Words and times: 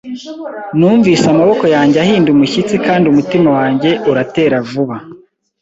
Numvise 0.77 1.25
amaboko 1.33 1.65
yanjye 1.75 1.97
ahinda 2.03 2.29
umushyitsi 2.31 2.75
kandi 2.85 3.05
umutima 3.07 3.49
wanjye 3.57 3.89
uratera 4.11 4.57
vuba. 4.69 4.95